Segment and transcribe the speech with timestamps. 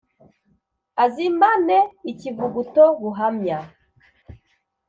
[1.03, 1.77] Azimane
[2.11, 3.57] ikivuguto buhamya